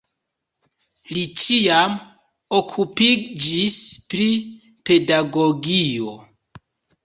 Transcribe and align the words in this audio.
Li 1.15 1.25
ĉiam 1.41 1.93
okupiĝis 2.61 3.77
pri 4.09 4.29
pedagogio. 4.91 6.19